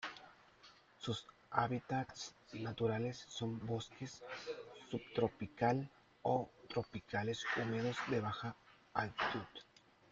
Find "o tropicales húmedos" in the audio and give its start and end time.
6.23-7.97